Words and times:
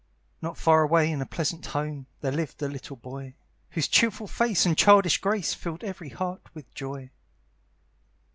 Not 0.41 0.57
far 0.57 0.81
away 0.81 1.11
in 1.11 1.21
a 1.21 1.27
pleasant 1.27 1.63
home, 1.63 2.07
There 2.21 2.31
lived 2.31 2.59
a 2.63 2.67
little 2.67 2.95
boy, 2.95 3.35
Whose 3.69 3.87
cheerful 3.87 4.25
face 4.25 4.65
and 4.65 4.75
childish 4.75 5.19
grace 5.19 5.53
Filled 5.53 5.83
every 5.83 6.09
heart 6.09 6.41
with 6.55 6.73
joy. 6.73 7.11